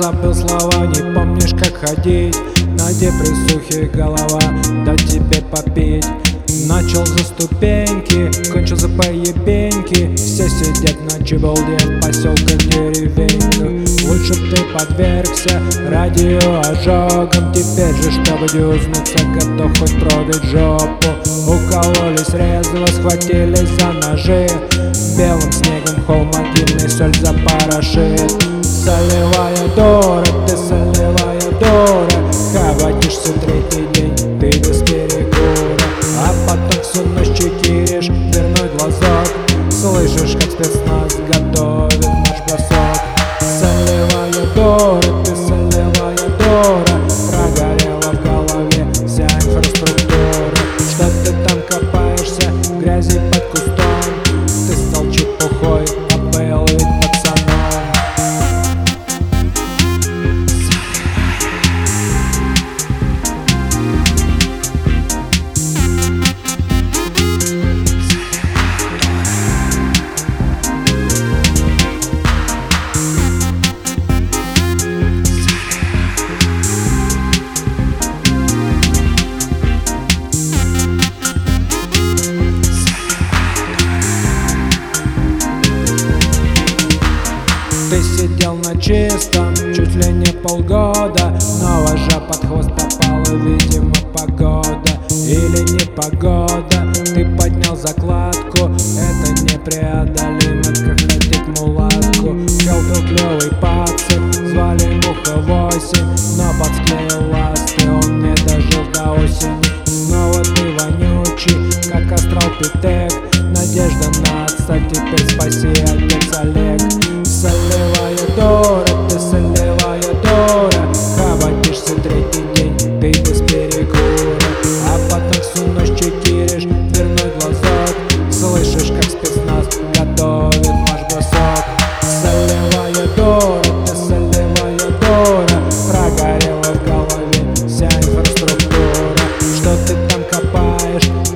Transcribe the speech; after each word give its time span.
забыл 0.00 0.34
слова, 0.34 0.86
не 0.86 1.14
помнишь 1.14 1.50
как 1.50 1.76
ходить. 1.76 2.36
На 2.78 2.92
депрессухе 2.92 3.90
голова, 3.92 4.40
да 4.86 4.96
тебе 4.96 5.42
попить. 5.42 6.06
Начал 6.66 7.04
за 7.04 7.18
ступеньки, 7.18 8.50
кончил 8.50 8.76
за 8.76 8.88
поебеньки. 8.88 10.14
Все 10.16 10.48
сидят 10.48 10.96
на 11.02 11.24
чебалде 11.24 11.76
в 11.84 12.00
поселках 12.00 12.58
деревеньках. 12.58 14.08
Лучше 14.08 14.34
ты 14.34 14.62
подвергся 14.72 15.60
радиоожогам. 15.88 17.52
Теперь 17.52 17.94
же, 17.94 18.10
чтобы 18.10 18.46
дюзнуться, 18.48 19.18
готов 19.34 19.78
хоть 19.78 19.98
продать 20.00 20.44
жопу. 20.44 21.08
Укололись 21.46 22.30
резво, 22.30 22.86
схватились 22.86 23.68
за 23.78 23.92
ножи. 23.92 24.46
Белым 25.18 25.52
снегом 25.52 26.04
холм 26.06 26.30
могильный 26.32 26.88
соль 26.88 27.14
запорошит 27.16 28.49
Солевая 28.90 29.68
Дора, 29.76 30.24
ты 30.48 30.56
солевая 30.56 31.40
Дора 31.60 32.10
Хаватишься 32.52 33.32
третий 33.34 33.86
день, 33.94 34.16
ты 34.40 34.50
без 34.58 34.82
перекура 34.82 35.76
А 36.18 36.34
потом 36.44 36.82
всю 36.82 37.04
ночь 37.04 37.28
чекиришь 37.28 38.08
дверной 38.08 38.68
глазок. 38.76 39.28
Слышишь, 39.70 40.32
как 40.32 40.50
спецназ 40.50 41.14
готовит 41.28 42.04
наш 42.04 42.40
бросок. 42.48 43.00
Солевая 43.38 44.54
Дора, 44.56 45.24
ты 45.24 45.36
солевая 45.36 46.28
Дора 46.40 46.99
Ты 87.90 88.00
сидел 88.04 88.54
на 88.54 88.80
чистом 88.80 89.52
чуть 89.74 89.96
ли 89.96 90.12
не 90.12 90.32
полгода 90.32 91.36
Но 91.60 91.82
вожа 91.82 92.20
под 92.20 92.36
хвост 92.46 92.70
попала, 92.70 93.36
видимо, 93.36 93.92
погода 94.14 94.92
Или 95.10 95.68
не 95.72 95.84
погода 95.96 96.92
Ты 97.12 97.24
поднял 97.36 97.76
закладку 97.76 98.70
Это 98.96 99.42
непреодолимо, 99.42 100.62
как 100.62 101.00
ходить 101.00 101.58
мулатку. 101.58 102.38
Хел 102.60 102.80
был 102.80 103.02
клёвый 103.08 103.50
пацан, 103.60 104.32
звали 104.34 105.00
Муха 105.04 105.40
8 105.40 106.06
Но 106.36 106.52
подсклеил 106.60 107.28
ласты, 107.32 107.90
он 107.90 108.22
не 108.22 108.34
дожил 108.44 108.84
до 108.94 109.14
осени. 109.14 109.80
Снова 109.84 110.44
ты 110.44 110.70
вонючий, 110.78 111.90
как 111.90 112.12
астрал-питек 112.12 113.12
Надежда 113.50 114.10
на 114.22 114.44
отца, 114.44 114.78
теперь 114.88 115.28
спаси, 115.28 115.79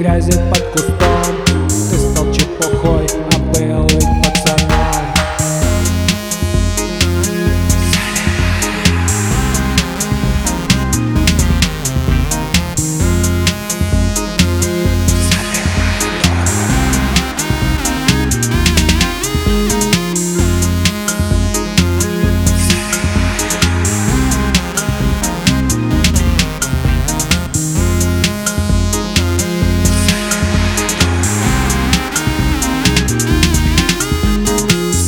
копаешь, 0.00 0.24
грязи 0.24 0.32
под 0.50 0.62
кустом 0.70 1.09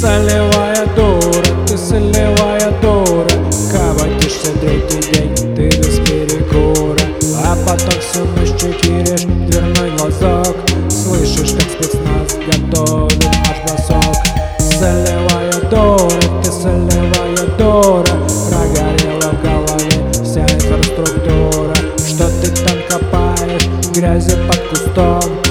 Солевая 0.00 0.86
дура, 0.96 1.66
ты 1.66 1.76
солевая 1.76 2.70
дура 2.80 3.28
Хаватишься 3.70 4.50
третий 4.58 5.12
день, 5.12 5.34
ты 5.54 5.68
без 5.76 5.98
перекура 5.98 6.98
А 7.44 7.54
потом 7.66 8.00
всю 8.00 8.24
ночь 8.24 8.58
чекиришь 8.58 9.24
дверной 9.46 9.90
глазок 9.98 10.56
Слышишь, 10.88 11.52
как 11.52 11.68
спецназ 11.68 12.32
готовит 12.46 13.26
наш 13.44 13.58
бросок. 13.66 14.16
Солевая 14.58 15.60
дура, 15.68 16.42
ты 16.42 16.50
солевая 16.50 17.46
дура 17.58 18.16
Прогорела 18.48 19.32
в 19.32 19.42
голове 19.42 20.12
вся 20.24 20.44
инфраструктура 20.44 21.74
Что 21.98 22.30
ты 22.40 22.48
там 22.64 22.78
копаешь, 22.88 23.68
грязи 23.94 24.34
под 24.48 24.60
кустом 24.70 25.49